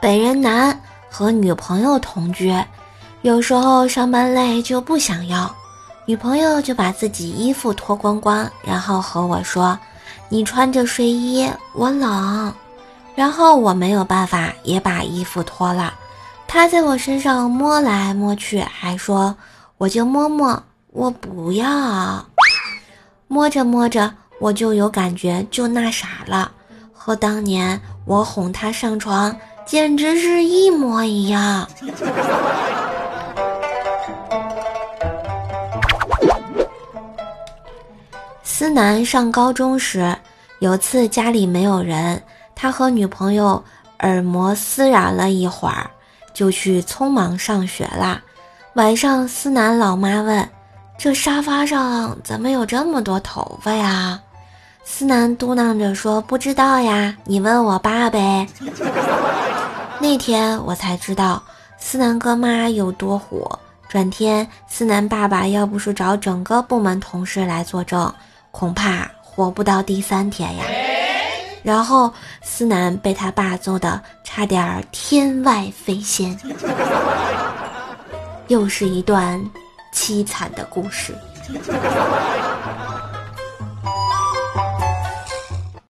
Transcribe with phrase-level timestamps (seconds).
[0.00, 0.78] 北人男，
[1.10, 2.54] 和女朋友同居，
[3.22, 5.52] 有时候上班累就不想要，
[6.04, 9.78] 女朋友就把自己衣服脱光光，然后和我说
[10.28, 12.52] ：“你穿着睡衣，我冷。”
[13.16, 15.94] 然后我没有办法，也把衣服脱了。
[16.46, 19.34] 他在我身上摸来摸去，还说
[19.78, 22.24] ：“我就摸摸，我不要。”
[23.26, 26.52] 摸着摸着，我就有感觉，就那啥了，
[26.92, 29.34] 和当年我哄他上床
[29.66, 31.68] 简直是一模一样。
[38.44, 40.16] 思南上高中时，
[40.60, 42.22] 有次家里没有人，
[42.54, 43.62] 他和女朋友
[43.98, 45.90] 耳膜撕染了一会儿，
[46.32, 48.22] 就去匆忙上学啦。
[48.74, 50.48] 晚上，思南老妈问。
[50.98, 54.18] 这沙发上怎么有这么多头发呀？
[54.84, 58.46] 思南嘟囔着说：“不知道呀，你问我爸呗。”
[60.00, 61.42] 那天我才知道
[61.78, 63.58] 思南哥妈有多火。
[63.88, 68.12] 转天，思南爸爸要不是找整个部门同事来作证，
[68.50, 70.64] 恐怕活不到第三天呀。
[71.62, 72.12] 然后，
[72.42, 76.38] 思南被他爸揍的差点天外飞仙。
[78.48, 79.42] 又是一段。
[79.92, 81.16] 凄惨的故事。